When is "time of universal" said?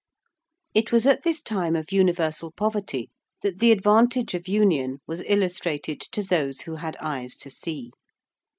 1.43-2.51